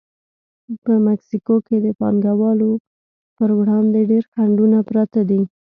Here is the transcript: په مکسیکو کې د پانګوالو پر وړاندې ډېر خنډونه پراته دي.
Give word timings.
په 0.83 0.93
مکسیکو 1.07 1.55
کې 1.67 1.77
د 1.85 1.87
پانګوالو 1.99 2.71
پر 3.37 3.49
وړاندې 3.59 3.99
ډېر 4.11 4.23
خنډونه 4.33 4.77
پراته 4.87 5.21
دي. 5.29 5.41